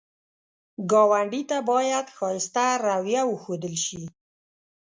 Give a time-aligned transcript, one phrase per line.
[0.91, 4.03] ګاونډي ته باید ښایسته رویه وښودل شي